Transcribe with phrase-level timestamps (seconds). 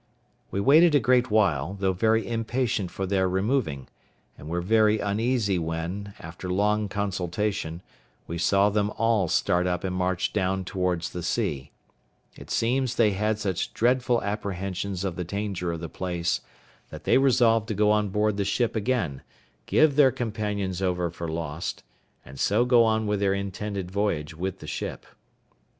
[0.49, 3.87] We waited a great while, though very impatient for their removing;
[4.35, 7.83] and were very uneasy when, after long consultation,
[8.25, 11.69] we saw them all start up and march down towards the sea;
[12.35, 16.41] it seems they had such dreadful apprehensions of the danger of the place
[16.89, 19.21] that they resolved to go on board the ship again,
[19.67, 21.83] give their companions over for lost,
[22.25, 25.05] and so go on with their intended voyage with the ship.